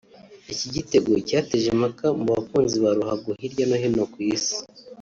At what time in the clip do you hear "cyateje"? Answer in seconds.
1.27-1.67